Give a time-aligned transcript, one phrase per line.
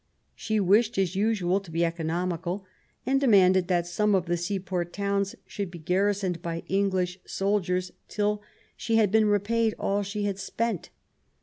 [0.33, 2.65] She wished, as usual, to be economical,
[3.05, 8.41] and demanded that some of the seaport towns should be garrisoned by English soldiers till
[8.75, 10.89] she had been repaid all that she had spent.